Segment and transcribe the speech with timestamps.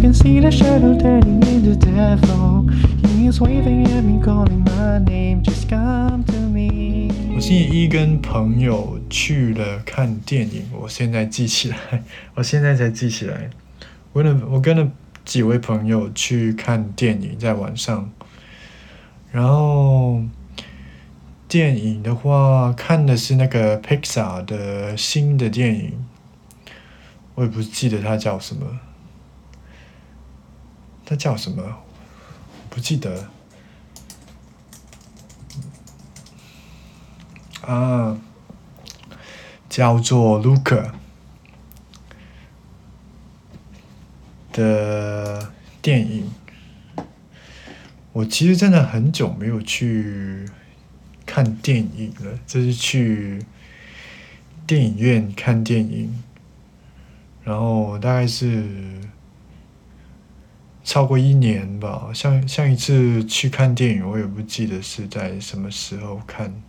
[0.00, 2.66] Can see the shadow turning into devil.
[3.06, 5.42] He's waving at me, calling my name.
[5.42, 7.10] Just come to me.
[7.34, 12.02] 我星期一跟朋友去了看电影，我现在记起来，
[12.34, 13.50] 我现在才记起来。
[14.14, 14.90] 我跟我跟了
[15.26, 18.10] 几位朋友去看电影，在晚上。
[19.30, 20.22] 然后
[21.46, 25.92] 电影的话，看的是那个 Pixar 的新的电影，
[27.34, 28.66] 我也不记得它叫什么。
[31.10, 31.82] 它叫什么？
[32.70, 33.28] 不记得。
[37.62, 38.16] 啊，
[39.68, 40.92] 叫做 Luca
[44.52, 45.52] 的
[45.82, 46.30] 电影。
[48.12, 50.48] 我其实真的很久没有去
[51.26, 53.44] 看电影了，就是去
[54.64, 56.22] 电影院看电影，
[57.42, 59.00] 然后大概是
[60.82, 62.10] 超过一年吧。
[62.14, 66.62] 像像一次去看电影，我也不记得是在什么时候看。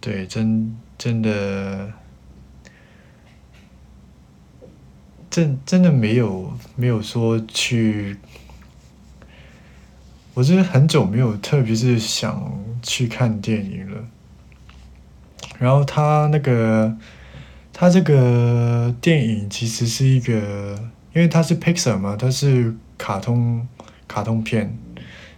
[0.00, 1.92] 对，真真的，
[5.28, 8.16] 真真的没有没有说去，
[10.34, 14.04] 我真的很久没有，特别是想去看电影了。
[15.58, 16.96] 然后他那个，
[17.78, 20.74] 他这个电影其实是一个，
[21.12, 23.68] 因为它是 Pixar 嘛，它是卡通
[24.08, 24.78] 卡通片，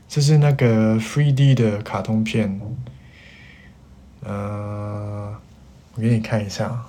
[0.09, 2.61] 这是那个 Three D 的卡通片。
[4.23, 5.37] 呃，
[5.97, 6.87] 我给你看一下，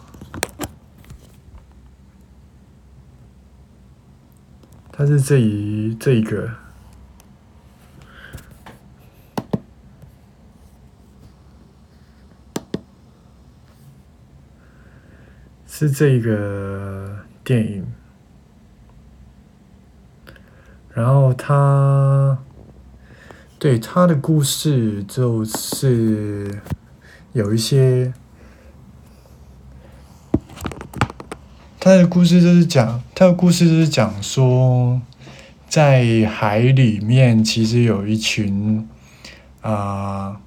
[4.91, 6.47] 它是这一这一个，
[15.79, 17.85] 是这个电影，
[20.93, 22.37] 然后他，
[23.57, 26.59] 对他的故事就是。
[27.31, 28.11] 有一些，
[31.79, 34.99] 他的故事就是讲，他的故事就是讲说，
[35.69, 38.85] 在海里面其实有一群，
[39.61, 40.41] 啊，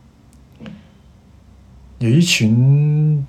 [2.00, 3.24] 有一群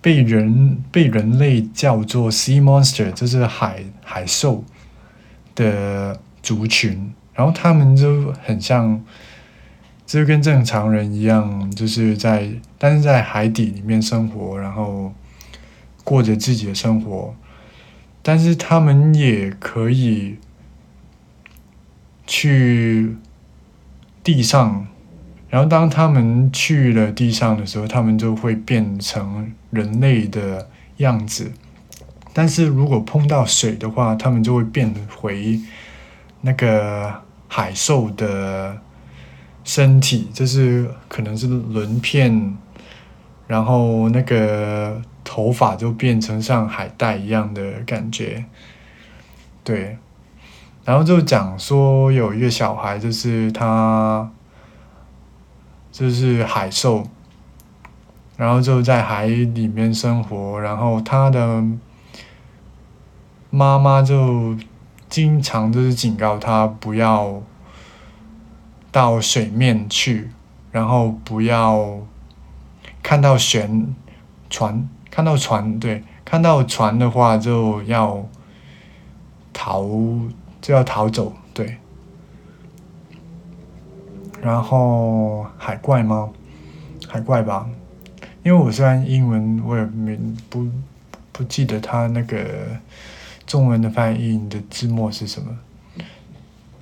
[0.00, 4.64] 被人被人类叫做 sea monster，就是海海兽
[5.54, 9.04] 的族群，然后他们就很像。
[10.06, 15.12] 就跟正常人一样，就是在，但是在海底里面生活，然后
[16.02, 17.34] 过着自己的生活。
[18.22, 20.38] 但是他们也可以
[22.26, 23.14] 去
[24.24, 24.86] 地上，
[25.50, 30.68] 然后当他们去了地上的时候，他们就会变成人类的
[30.98, 31.52] 样子。
[32.32, 35.60] 但是如果碰到水的话，他们就会变回
[36.40, 38.78] 那个海兽的。
[39.64, 42.56] 身体就是可能是鳞片，
[43.46, 48.46] 然后那个头发就变成像海带一样的感觉，
[49.62, 49.98] 对，
[50.86, 54.30] 然后就讲说有一个小孩，就是他，
[55.92, 57.06] 就是海兽，
[58.38, 61.62] 然后就在海里面生活，然后他的
[63.50, 64.56] 妈妈就
[65.10, 67.42] 经常就是警告他不要。
[68.90, 70.30] 到水面去，
[70.72, 72.00] 然后不要
[73.02, 73.94] 看到船，
[74.48, 78.26] 船看到船，对，看到船的话就要
[79.52, 79.86] 逃，
[80.62, 81.76] 就要逃走，对。
[84.40, 86.30] 然后海怪吗？
[87.06, 87.68] 海怪吧，
[88.48, 90.18] 因为我虽然英文我也没
[90.48, 90.66] 不
[91.32, 92.46] 不记得它那个
[93.46, 95.54] 中文的翻译的字幕是什么。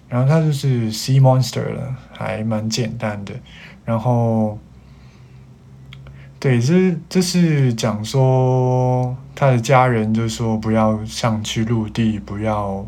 [0.09, 3.35] 然后它就是 Sea Monster 了，还蛮简单的。
[3.85, 4.57] 然后，
[6.39, 12.87] 对，这这是讲说他的家人就说不要上去陆地，不要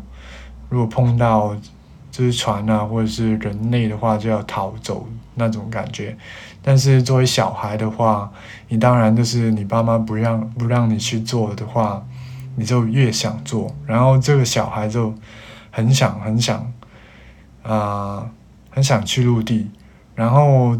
[0.69, 1.53] 如果碰到
[2.09, 5.05] 就是船啊或者是人类的话就要逃走
[5.35, 6.17] 那种感觉。
[6.61, 8.31] 但是作为小孩的话，
[8.67, 12.05] 你当然就是你爸妈不让不让你去做的话，
[12.55, 15.13] 你就越想做，然后这个小孩就
[15.71, 16.71] 很想很想
[17.63, 18.29] 啊，
[18.69, 19.69] 很想去陆地，
[20.15, 20.77] 然后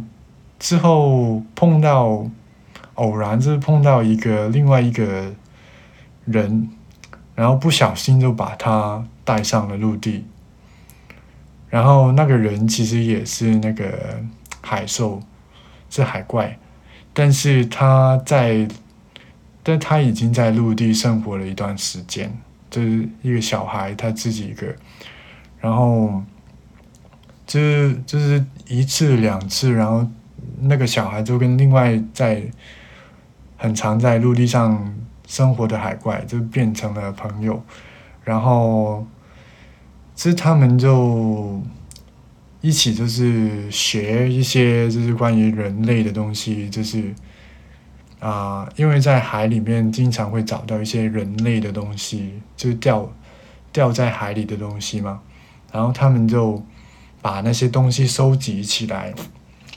[0.59, 2.25] 之后碰到
[2.95, 5.31] 偶然就是碰到一个另外一个
[6.25, 6.69] 人，
[7.35, 10.25] 然后不小心就把他带上了陆地，
[11.69, 14.21] 然后那个人其实也是那个
[14.61, 15.21] 海兽，
[15.89, 16.57] 是海怪，
[17.13, 18.67] 但是他在。
[19.61, 22.33] 但他已经在陆地生活了一段时间，
[22.71, 24.73] 就是一个小孩，他自己一个，
[25.59, 26.23] 然后，
[27.45, 30.07] 就是就是一次两次，然后
[30.61, 32.41] 那个小孩就跟另外在
[33.57, 34.95] 很常在陆地上
[35.27, 37.61] 生活的海怪就变成了朋友，
[38.23, 39.05] 然后，
[40.15, 41.61] 其实他们就
[42.61, 47.13] 一起就是学一些就是关于人类的东西，就是。
[48.19, 53.09] 啊，因为在海里面经常会找到一些人类的东西，就是掉
[53.71, 55.21] 掉在海里的东西嘛。
[55.71, 56.61] 然后他们就
[57.21, 59.13] 把那些东西收集起来，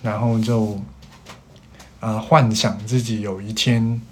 [0.02, 0.82] 然后就
[2.00, 4.02] 啊幻想自己有一天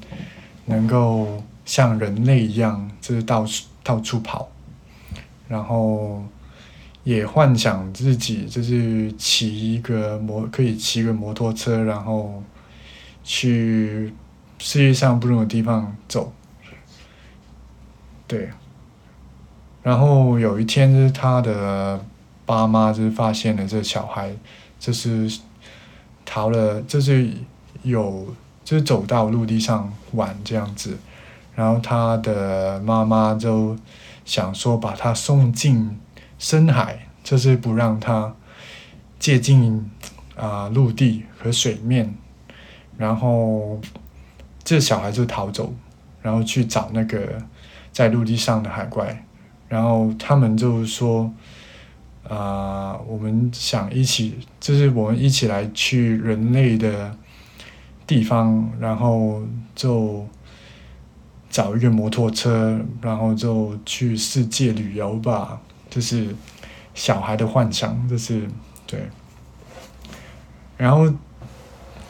[0.67, 4.49] 能够像人类一样，就是到处到处跑，
[5.49, 6.25] 然后
[7.15, 12.43] 也幻想自己就是骑一个摩可以骑个摩托车，然后。
[13.23, 14.13] 去
[14.59, 16.33] 世界上不同的地方走，
[18.27, 18.49] 对。
[19.83, 22.03] 然后有一天，就是他的
[22.47, 24.35] 爸妈就是发现了这小孩，
[24.81, 25.31] 就是
[26.25, 27.31] 逃了，就是
[27.83, 28.35] 有
[28.65, 30.97] 就是走到陆地上玩这样子。
[31.55, 33.77] 然后他的妈妈就
[34.25, 36.01] 想说把他送进
[36.41, 38.35] 深海，就是不让他
[39.19, 39.89] 接近
[40.35, 42.15] 啊陆地和水面。
[42.97, 43.79] 然后，
[44.65, 45.75] 这小孩就逃走，
[46.23, 47.43] 然后去找那个
[47.93, 49.27] 在陆地上的海怪，
[49.69, 51.31] 然后他们就说
[52.27, 57.15] ：“啊，我们想一起，就是我们一起来去人类的
[58.07, 59.43] 地方，然后
[59.75, 60.27] 就
[61.51, 65.61] 找一个摩托车，然后就去世界旅游吧。”
[65.91, 66.35] 就是
[66.95, 68.49] 小孩的幻想，就是
[68.87, 69.11] 对，
[70.79, 71.13] 然后。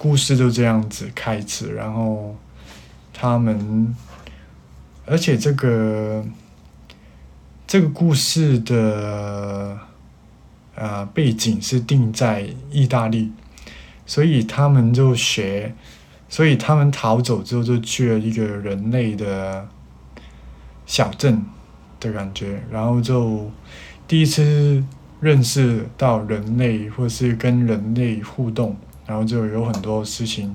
[0.03, 2.35] 故事就这样子开始，然后
[3.13, 3.95] 他们，
[5.05, 6.25] 而且这个
[7.67, 9.79] 这个故事的
[10.75, 13.31] 呃背景是定在意大利，
[14.07, 15.75] 所以他们就学，
[16.31, 19.69] 所以他们逃走之后就去了一个人类的
[20.87, 21.45] 小镇
[22.01, 23.49] 的感觉，然后就
[24.09, 24.83] 第一次
[25.21, 28.77] 认识到人类，或是跟人类互动。
[29.07, 30.55] 然后就有很多事情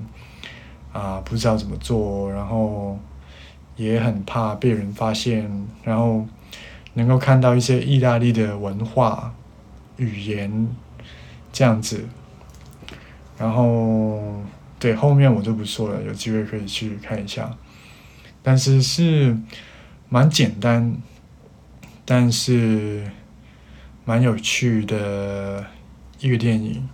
[0.90, 2.98] 啊，不知道怎么做，然后
[3.76, 6.26] 也很怕被人发现，然后
[6.94, 9.34] 能够看到一些意大利的文化、
[9.98, 10.68] 语言
[11.52, 12.02] 这样子，
[13.36, 14.42] 然后
[14.78, 17.54] 对后面我就不说了，有机会可以去看一下，
[18.42, 19.36] 但是是
[20.08, 20.96] 蛮简单，
[22.06, 23.10] 但是
[24.06, 25.66] 蛮有趣的
[26.20, 26.88] 一个电影。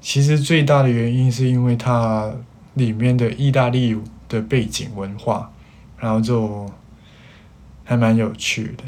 [0.00, 2.34] 其实最大的原因是因为它
[2.74, 3.96] 里面的意大利
[4.28, 5.48] 的背景文化，
[5.96, 6.68] 然后就
[7.84, 8.82] 还蛮有趣的，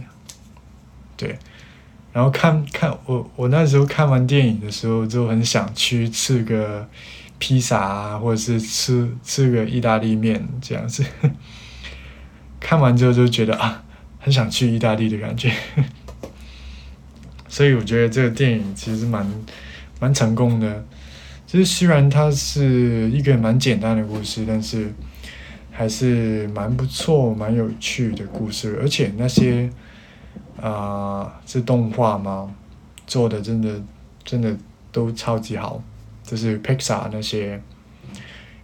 [1.17, 1.39] 对。
[2.13, 6.89] 然后看看我我那时候看完电影的时候就很想去吃个
[7.39, 11.05] 披萨啊，或者是吃吃个意大利面这样子。
[12.61, 13.85] 看完之后就觉得啊，
[14.25, 15.53] 很想去意大利的感觉。
[17.47, 19.31] 所以我觉得这个电影其实蛮
[20.01, 20.83] 蛮成功的。
[21.47, 24.91] 就是虽然它是一个蛮简单的故事，但是
[25.71, 28.79] 还是蛮不错、蛮有趣的故事。
[28.81, 29.69] 而且那些
[30.59, 32.51] 啊，是动画吗？
[33.07, 33.79] 做的真的
[34.25, 34.57] 真的
[34.91, 35.85] 都超级好。
[36.23, 37.61] 就是 Pixar 那些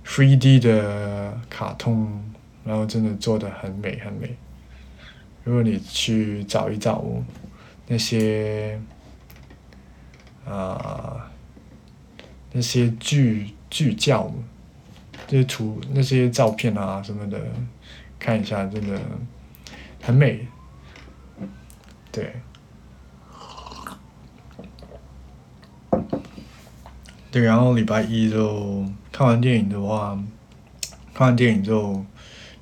[0.07, 2.25] 3D 的卡通，
[2.65, 4.35] 然后真的做的很美很美。
[5.45, 7.05] 如果你去找一找
[7.87, 8.81] 那些
[10.47, 11.27] 啊。
[12.53, 14.29] 那些巨巨教，
[15.29, 17.41] 这些图、那些照片啊什么的，
[18.19, 19.01] 看一下，真的
[20.03, 20.49] 很美。
[22.11, 22.35] 对，
[27.31, 30.21] 对，然后礼拜一就看完电影的话，
[31.15, 32.05] 看完电影就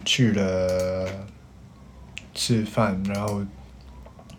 [0.05, 1.09] 去了
[2.39, 3.45] 吃饭，然后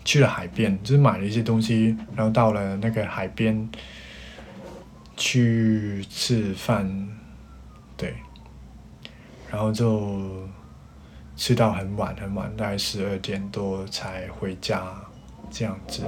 [0.06, 3.70] 去了海边，就是买了一些东西，然后到了那个海边。
[5.22, 6.90] 去吃饭，
[7.98, 8.16] 对，
[9.52, 10.48] 然后就
[11.36, 14.82] 吃到很晚很晚，大概十二点多才回家
[15.52, 16.04] 这样子。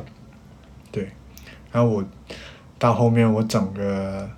[0.93, 1.11] 对，
[1.73, 2.05] 然后我
[2.79, 4.31] 到后面我整个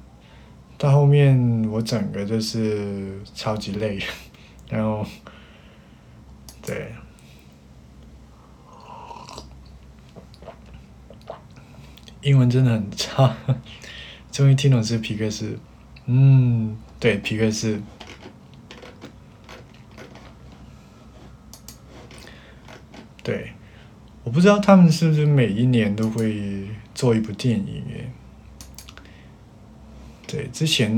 [0.76, 4.00] 到后面我整个就是超级累，
[4.72, 5.06] 然后
[6.64, 6.92] 对。
[12.24, 13.36] 英文真的很差，
[14.32, 15.58] 终于听懂是皮克斯。
[16.06, 17.82] 嗯，对，皮克斯。
[23.22, 23.52] 对，
[24.24, 28.12] 我不知道他们是不是每一年都会做一部电影耶。
[30.28, 30.92] 对，之前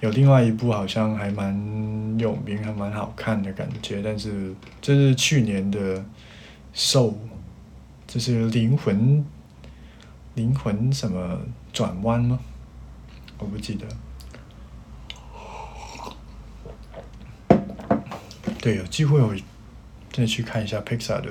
[0.00, 1.54] 有另外一部好像还蛮
[2.18, 5.98] 有名，还蛮好看的感觉，但是这是去年的
[6.72, 7.10] 《兽》，
[8.06, 9.24] 这是灵魂。
[10.34, 11.40] 灵魂什么
[11.72, 12.38] 转弯吗？
[13.38, 13.86] 我不记得。
[18.60, 19.34] 对，有机会我
[20.12, 21.30] 再去看一下 Pixar 的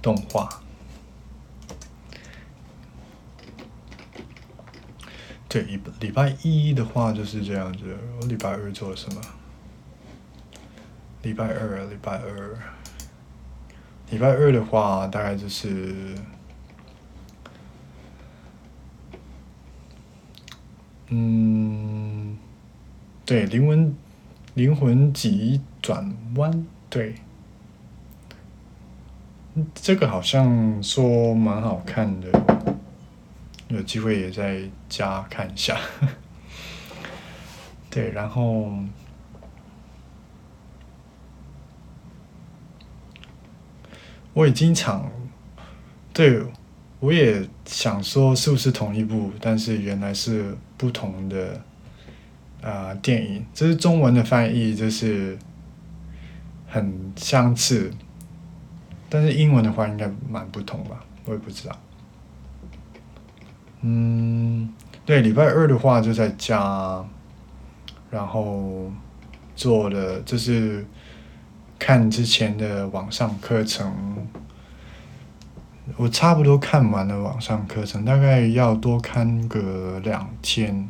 [0.00, 0.48] 动画。
[5.48, 7.96] 对，礼礼拜一的话就是这样子。
[8.20, 9.20] 我礼拜二做了什么？
[11.22, 12.58] 礼拜二，礼拜二，
[14.10, 16.16] 礼拜二的话大概就是。
[21.08, 22.38] 嗯，
[23.26, 23.94] 对，灵魂
[24.54, 27.14] 灵魂急转弯，对，
[29.74, 32.76] 这个好像说蛮好看的，
[33.68, 35.78] 有机会也在家看一下。
[37.90, 38.72] 对，然后
[44.32, 45.10] 我也经常
[46.12, 46.42] 对。
[47.04, 51.60] 我也想说是不是同一部，但是原来是不同的
[52.62, 53.44] 啊电影。
[53.52, 55.36] 这是中文的翻译，就是
[56.66, 57.92] 很相似，
[59.10, 61.04] 但是英文的话应该蛮不同吧？
[61.26, 61.78] 我也不知道。
[63.82, 64.72] 嗯，
[65.04, 67.04] 对，礼拜二的话就在家，
[68.10, 68.90] 然后
[69.54, 70.86] 做的就是
[71.78, 74.26] 看之前的网上课程。
[75.96, 80.88] 我差不多看完了网上课程，大概要多看个两天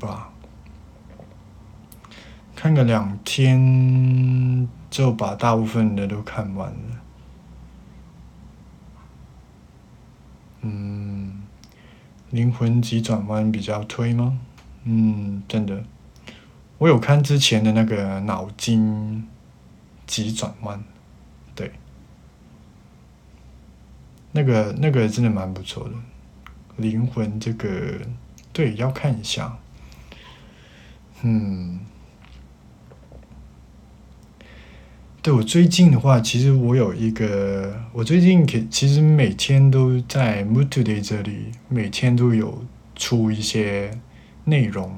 [0.00, 0.30] 吧，
[2.56, 7.00] 看个两天就把大部分的都看完了。
[10.62, 11.42] 嗯，
[12.30, 14.40] 灵魂急转弯比较推吗？
[14.82, 15.84] 嗯，真的，
[16.78, 19.28] 我有看之前的那个脑筋
[20.06, 20.82] 急转弯。
[24.32, 25.94] 那个那个真的蛮不错的，
[26.76, 28.00] 灵魂这个
[28.52, 29.58] 对要看一下，
[31.22, 31.80] 嗯，
[35.20, 43.90] 对我最近的话，其实我有一个，我最近可其实每天都在 Mood Today 这里，每天都有出一些
[44.44, 44.96] 内容，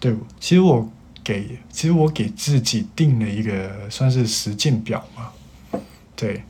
[0.00, 0.90] 对，其实我
[1.22, 5.80] 给其实我给自己定了一个算是实践表嘛，
[6.16, 6.42] 对。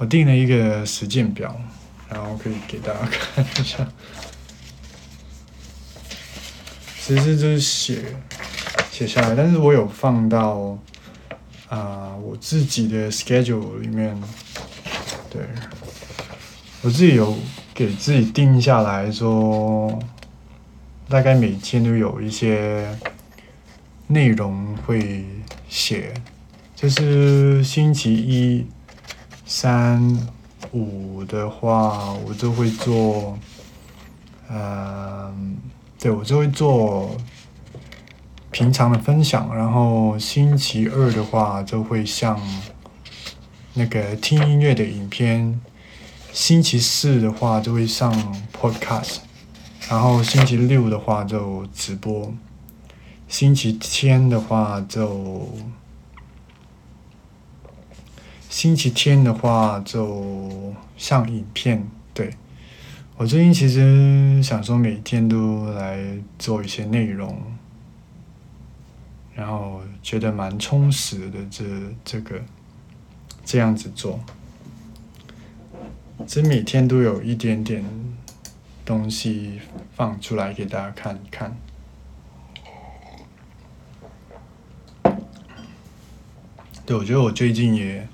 [0.00, 1.54] 我定了一个实践表，
[2.08, 3.86] 然后可以给大家看一下。
[6.98, 8.16] 其实就是写
[8.90, 10.78] 写下来，但是我有放到
[11.68, 14.18] 啊我自己的 schedule 里面。
[15.28, 15.42] 对，
[16.80, 17.36] 我自己有
[17.74, 20.02] 给自己定下来说，
[21.10, 22.88] 大概每天都有一些
[24.06, 25.26] 内容会
[25.68, 26.14] 写，
[26.74, 28.66] 就是星期一。
[29.52, 30.16] 三
[30.70, 33.36] 五的话，我就会做，
[34.48, 35.58] 嗯，
[35.98, 37.16] 对我就会做
[38.52, 39.52] 平常的分享。
[39.52, 42.40] 然后星期二的话，就会像
[43.74, 45.60] 那个听音乐的影片。
[46.32, 48.14] 星期四的话，就会上
[48.56, 49.16] podcast。
[49.88, 52.32] 然后星期六的话就直播。
[53.26, 55.48] 星期天的话就。
[58.50, 62.34] 星期天的话就上影片，对
[63.16, 67.40] 我最近其实想说每天都来做一些内容，
[69.36, 71.64] 然后觉得蛮充实的，这
[72.04, 72.42] 这个
[73.44, 74.18] 这样子做，
[76.26, 77.84] 这每天都有一点点
[78.84, 79.60] 东西
[79.94, 81.56] 放出来给大家看一看。
[86.84, 88.08] 对，我觉得我最近也。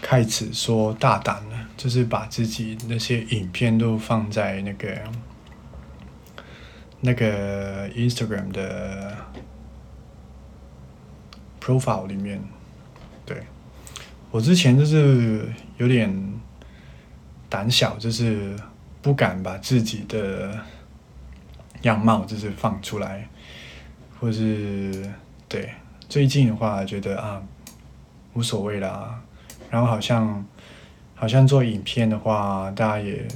[0.00, 5.02] 开始说大胆了，就是把自己那些影片都放在那个
[7.00, 9.16] 那个 Instagram 的
[11.60, 12.40] profile 里面。
[13.24, 13.42] 对
[14.30, 15.48] 我之前就是
[15.78, 16.40] 有点
[17.48, 18.54] 胆小，就是
[19.02, 20.60] 不敢把自己的
[21.82, 23.28] 样貌就是放出来，
[24.20, 25.10] 或是
[25.48, 25.70] 对
[26.08, 27.42] 最近的话觉得啊
[28.34, 29.20] 无所谓啦，
[29.70, 30.46] 然后好像
[31.14, 33.26] 好像做影片的话，大家也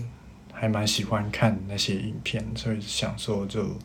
[0.53, 3.77] 还蛮喜欢看那些影片，所以想说就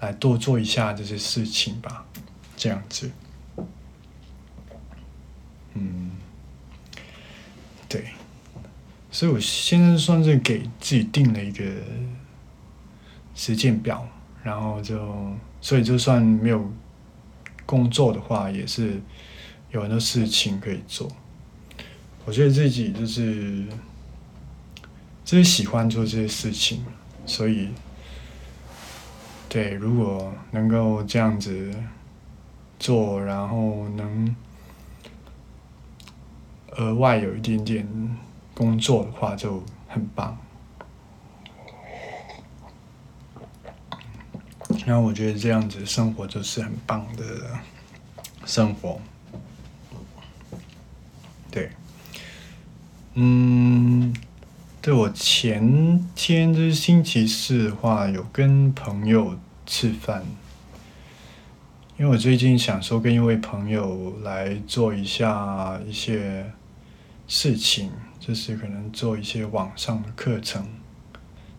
[0.00, 2.04] 来多做一下这些事情吧，
[2.56, 3.10] 这样子。
[5.74, 6.10] 嗯，
[7.88, 8.06] 对，
[9.10, 11.64] 所以我现在算是给自己定了一个
[13.34, 14.06] 时间表，
[14.42, 16.70] 然后就，所以就算没有
[17.64, 19.00] 工作的话，也是
[19.70, 21.10] 有很多事情可以做。
[22.24, 23.66] 我觉得自己就是，
[25.24, 26.84] 就是喜欢做这些事情，
[27.26, 27.68] 所以，
[29.48, 31.74] 对，如果能够这样子
[32.78, 34.34] 做，然后能。
[36.76, 37.86] 额外有一点点
[38.54, 40.38] 工作的话就很棒，
[44.86, 47.60] 然后我觉得这样子生活就是很棒的
[48.46, 48.98] 生活。
[51.50, 51.70] 对，
[53.14, 54.14] 嗯，
[54.80, 60.24] 对我前天就是星期四的话，有跟朋友吃饭，
[61.98, 66.52] 因为我最近想说跟一位朋友来做一下一些。
[67.28, 67.90] 事情
[68.20, 70.66] 就是可能做一些网上的课程，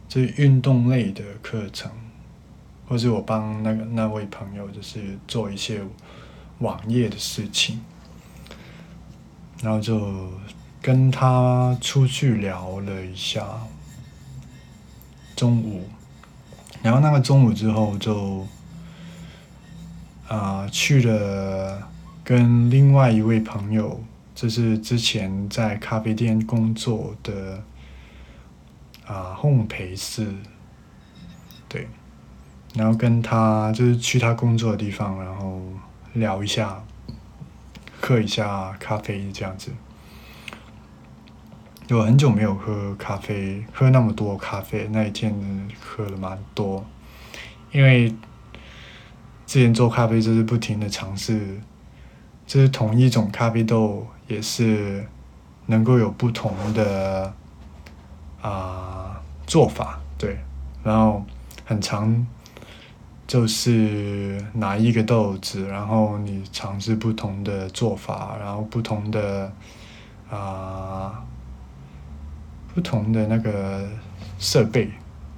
[0.08, 1.90] 就是运动类的课程，
[2.88, 5.82] 或者我帮那个那位朋友就是做一些
[6.60, 7.82] 网页的事情，
[9.64, 10.30] 然后就
[10.84, 13.48] 跟他出去聊了一下，
[15.34, 15.88] 中午，
[16.82, 18.46] 然后那个中午之后就
[20.28, 21.90] 啊去了
[22.22, 24.04] 跟另外一位朋友。
[24.36, 27.64] 这是之前在咖啡店工作的
[29.06, 30.28] 啊烘焙师，
[31.70, 31.88] 对，
[32.74, 35.62] 然后跟他就是去他工作的地方，然后
[36.14, 36.84] 聊一下，
[38.02, 39.72] 喝一下咖啡这样子。
[41.88, 45.34] 有很久没有喝咖啡，喝那么多咖啡，那一天
[45.80, 46.86] 喝了蛮多，
[47.72, 48.10] 因为
[49.46, 51.62] 之前做咖啡就是不停的尝试，
[52.48, 54.08] 就是同一种咖啡豆。
[54.26, 55.06] 也是
[55.66, 57.32] 能够有不同的
[58.42, 60.40] 啊做法，对，
[60.82, 61.24] 然后
[61.66, 62.26] 很长，
[63.28, 69.52] 就是拿一个豆子，然后你尝试不同的做法，然后不同的
[70.32, 71.22] 啊
[72.74, 73.88] 不同的那个
[74.40, 74.90] 设备，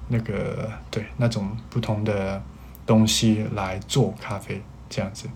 [0.08, 2.42] 那个对那种不同的
[2.86, 5.28] 东西来做咖啡这样子，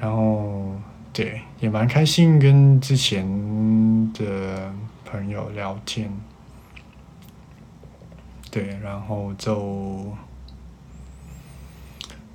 [0.00, 0.74] 然后。
[1.12, 3.26] 对，也蛮开心跟之前
[4.12, 4.70] 的
[5.02, 6.12] 朋友聊天。
[8.50, 10.14] 对，然后就，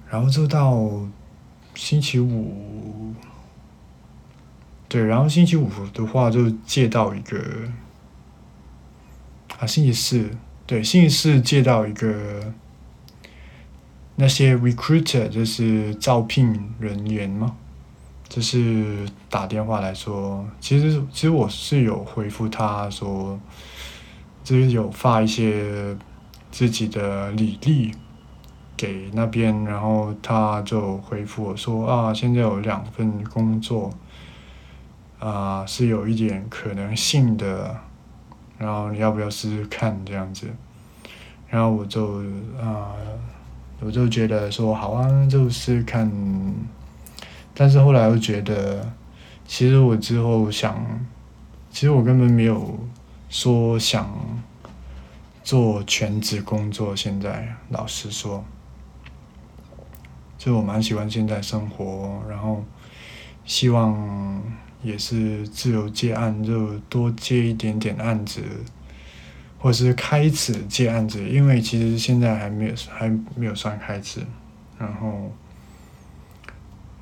[0.10, 0.90] 然后就到
[1.76, 3.14] 星期五。
[4.90, 7.40] 对，然后星期五的话就借到一个，
[9.62, 10.28] 啊，星期四，
[10.66, 12.52] 对，星期四借到一个
[14.16, 17.56] 那些 recruiter，就是招聘人员吗？
[18.28, 23.40] 就是打电话来说，其实其实我是有回复他说，
[24.44, 25.96] 就是有发一些
[26.50, 27.92] 自己的履历
[28.76, 33.94] 给那边，然后他就回复我说啊，现在有两份工作，
[35.20, 37.80] 啊是有一点可能性的，
[38.62, 40.48] 然后你要不要试试看这样子？
[41.50, 42.20] 然后我就
[42.62, 42.94] 啊，
[43.80, 46.10] 我就觉得说好啊，就试试看。
[47.56, 48.94] 但是后来又觉得，
[49.48, 50.86] 其实我之后想，
[51.72, 52.80] 其实我根本没有
[53.30, 54.08] 说想
[55.44, 56.96] 做全职工作。
[56.96, 58.46] 现在老实说，
[60.38, 62.64] 就我蛮喜欢现在生活，然后
[63.44, 64.42] 希望
[64.84, 68.42] 也是自由接案，就多接一点点案子，
[69.58, 74.22] 或是开始接案子，因为其实现在还没有还没有算开始，
[74.78, 75.32] 然后。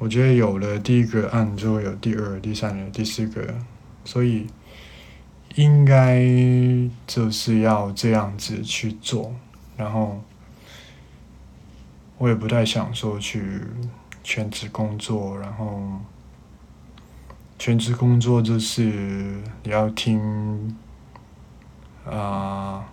[0.01, 3.53] 我觉得有了第一个案，就会有第二、第三个、第四个，
[4.05, 4.47] 所以
[5.55, 6.25] 应该
[7.05, 9.35] 就是要这样子去做。
[9.75, 10.23] 然后
[12.17, 13.59] 我也不太想说去
[14.23, 15.99] 全职工作，然后
[17.59, 18.83] 全职工作就是
[19.61, 20.75] 你要听
[22.09, 22.83] 啊，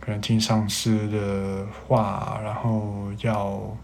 [0.00, 3.76] 可能听上司的话，然后要。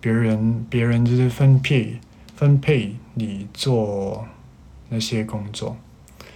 [0.00, 1.96] 别人别人就是分配
[2.34, 4.26] 分配你做
[4.88, 5.76] 那些工作。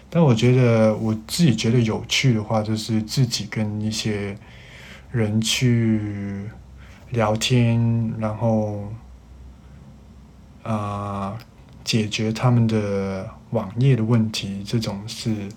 [0.09, 4.39] 但我觉得我自己觉得有趣的话，就是自己跟一些
[5.11, 6.49] 人去
[7.11, 8.85] 聊天，然后
[10.63, 11.37] 啊
[11.87, 15.49] 解决他们的网页的问题，这种是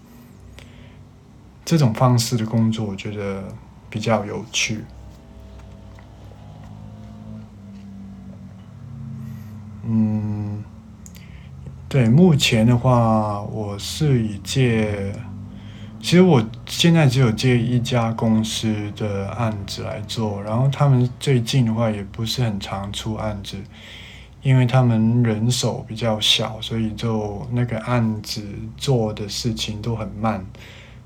[1.65, 3.43] 这种方式的工作，我觉得
[3.89, 4.85] 比较有趣。
[9.83, 10.63] 嗯。
[11.89, 15.11] 对，目前的话，我是以借，
[15.99, 23.57] 其实我现在只有借一家公司的案子来做，然后他们最近的话也不是很常出案子，
[24.41, 28.43] 因为他们人手比较小，所以就那个案子
[28.77, 30.45] 做的事情都很慢，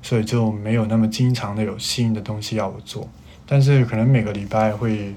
[0.01, 3.09] 所以就没有那么经常的有新的东西要我做，
[3.45, 5.13] 但是可能每个礼拜会。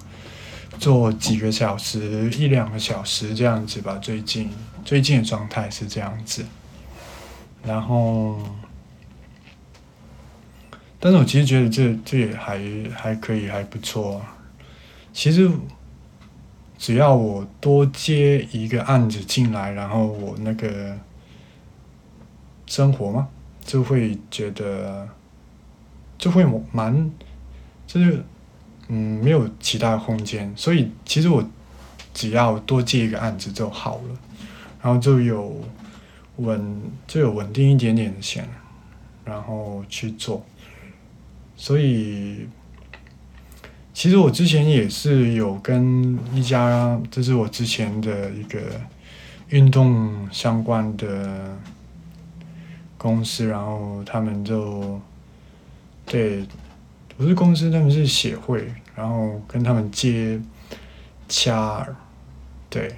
[0.79, 3.97] 做几个小时，一两个小时这样子吧。
[3.97, 4.51] 最近
[4.85, 6.45] 最近的状态是这样子，
[7.65, 8.39] 然后，
[11.01, 12.61] 但是我其实觉得这这也还
[12.95, 14.21] 还可以，还不错。
[15.15, 15.51] 其实
[16.79, 20.97] 只要我多接一个案子进来，然后我那个
[22.67, 23.29] 生活嘛，
[23.65, 25.09] 就会觉得
[26.19, 27.11] 就会蛮
[27.87, 28.25] 就是。
[28.89, 31.45] 嗯，没有其他空间，所以其实我
[32.15, 34.17] 只要多接一个案子就好了，
[34.81, 35.61] 然后就有
[36.37, 38.49] 稳就有稳定一点点的钱，
[39.25, 40.47] 然后去做。
[41.57, 42.47] 所以
[43.97, 48.61] 其实我之前也是有跟一家，这是我之前的一个
[49.49, 51.57] 运动相关的
[52.99, 55.01] 公司，然后他们就
[56.05, 56.47] 对。
[57.17, 60.39] 不是公司，他们是协会，然后跟他们接
[61.27, 61.89] 洽，
[62.69, 62.97] 对，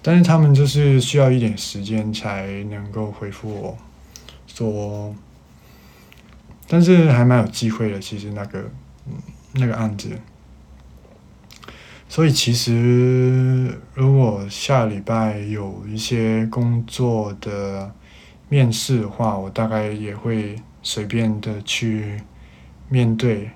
[0.00, 3.78] 但是他们就是需要一点时间才能够回复我，
[4.46, 5.14] 说，
[6.66, 8.60] 但是还蛮有机会的，其实那个
[9.06, 9.12] 嗯
[9.54, 10.18] 那个案子，
[12.08, 17.94] 所以其实如果下礼拜有一些工作的
[18.48, 22.20] 面试的话，我大概也会随便的去。
[22.90, 23.50] 面对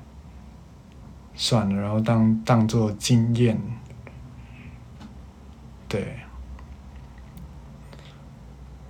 [1.35, 3.61] 算了，然后当当做经验，
[5.87, 6.17] 对，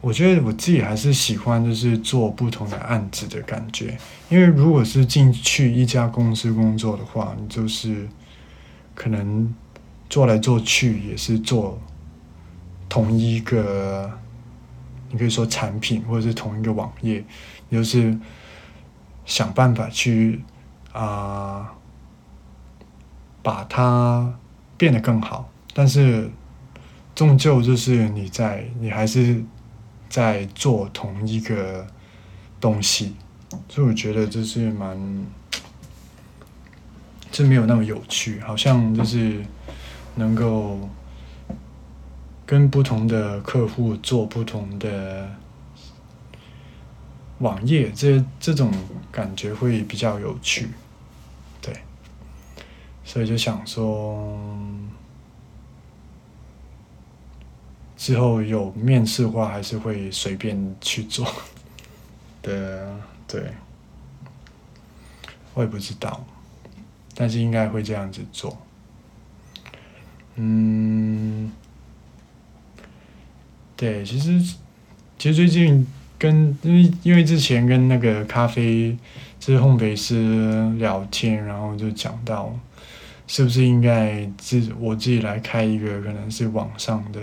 [0.00, 8.08] 我觉得我自己还是喜欢就是做不同的案子的感觉，因为如果是进去一家公司工作的话，你就是
[8.94, 9.54] 可能
[10.08, 11.78] 做来做去也是做
[12.88, 14.10] 同一个，
[15.10, 17.24] 你可以说产品或者是同一个网页，
[17.70, 18.18] 就是。
[19.28, 20.42] 想办法去
[20.90, 21.70] 啊，
[23.42, 24.32] 把它
[24.78, 26.30] 变得更好，但是
[27.14, 29.44] 终究就是你在，你还是
[30.08, 31.86] 在做同一个
[32.60, 33.14] 东西，
[33.68, 35.26] 所以我觉得这是蛮，
[37.30, 39.44] 这没有那么有趣，好像就是
[40.16, 40.88] 能够
[42.44, 45.28] 跟不同的客户做不同的。
[47.40, 48.68] 网页这这种
[49.12, 50.70] 感觉会比较有趣，
[51.62, 51.72] 对，
[53.04, 54.36] 所以就想说，
[57.98, 61.26] 之后有面试的话，还是会随便去做
[62.40, 63.42] 的，对，
[65.52, 66.24] 我也不知道，
[67.14, 68.56] 但是应该会这样子做，
[70.36, 71.52] 嗯，
[73.76, 74.40] 对，其实
[75.18, 75.86] 其实最近。
[76.20, 78.98] 跟因为因为之前跟那个咖啡
[79.38, 82.52] 就是烘焙师聊天，然后就讲到，
[83.28, 87.20] 是不是应该自我自己来开一个可能是网上的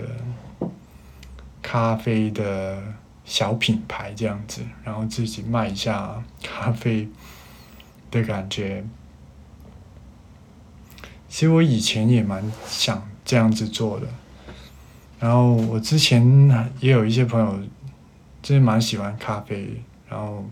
[1.68, 2.80] 咖啡的
[3.24, 7.08] 小品牌这样子，然后自己卖一下咖啡
[8.08, 8.84] 的感觉。
[11.28, 14.06] 其实我以前也蛮想这样子做的，
[15.18, 16.24] 然后我之前
[16.78, 17.58] 也有一些朋友。
[18.42, 20.44] 真的蛮喜欢咖啡，然后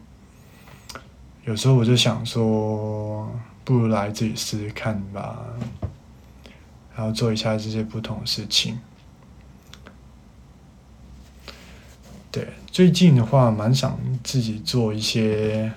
[1.44, 3.30] 有时候我就想说，
[3.62, 5.38] 不如来自己试试看吧，
[6.96, 8.80] 然后做一下这些不同的事情。
[12.32, 15.70] 对，最近的话，蛮想自己做一些，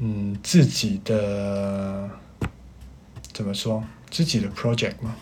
[0.00, 2.10] 嗯，自己的
[3.32, 5.14] 怎么说，自己的 project 嘛。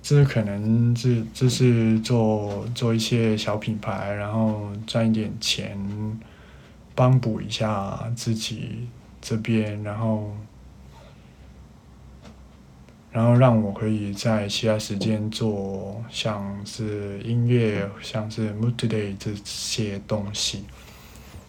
[0.00, 5.76] 这可能是这是做做一些小品牌，然后赚一点钱，
[6.94, 8.86] 帮补一下自己
[9.20, 10.36] 这边，然后
[13.12, 20.64] 然后让我可以在其他时间做像是音乐、像是 Mood Today 这些东西。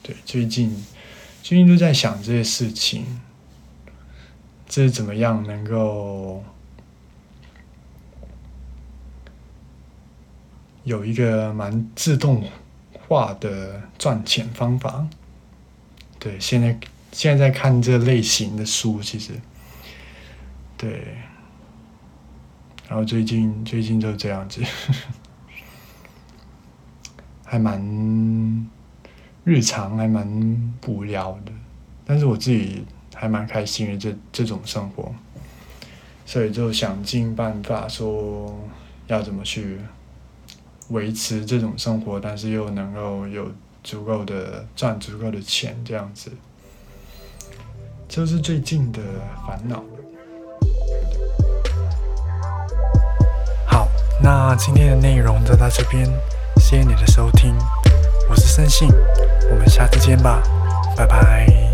[0.01, 0.75] 对，最近
[1.43, 3.05] 最近都在想这些事情，
[4.67, 6.43] 这怎么样能够
[10.83, 12.43] 有一个蛮自动
[13.07, 15.07] 化的赚钱方法？
[16.17, 16.79] 对，现在
[17.11, 19.33] 现在在看这类型的书，其实
[20.75, 21.17] 对，
[22.91, 24.61] 然后最近最近就这样子，
[27.45, 27.79] 还蛮
[29.45, 30.27] 日常，还蛮
[30.85, 31.53] 无聊的，
[32.03, 32.83] 但是我自己
[33.15, 35.15] 还蛮开心的这这种生活，
[36.25, 38.59] 所以就想尽办法说
[39.07, 39.79] 要怎么去
[40.89, 43.49] 维持这种生活，但是又能够有。
[43.83, 46.31] 足够的赚足够的钱，这样子，
[48.07, 49.01] 就是最近的
[49.47, 49.83] 烦恼。
[54.23, 56.05] 那今天的内容就到这边，
[56.57, 57.55] 谢谢你的收听，
[58.29, 58.87] 我是森信，
[59.49, 60.41] 我们下次见吧，
[60.95, 61.70] 拜拜。